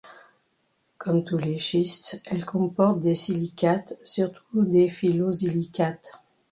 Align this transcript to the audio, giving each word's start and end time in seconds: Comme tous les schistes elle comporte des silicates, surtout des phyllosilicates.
Comme 0.97 1.23
tous 1.23 1.37
les 1.37 1.59
schistes 1.59 2.23
elle 2.25 2.43
comporte 2.43 3.01
des 3.01 3.13
silicates, 3.13 3.93
surtout 4.03 4.63
des 4.65 4.87
phyllosilicates. 4.87 6.19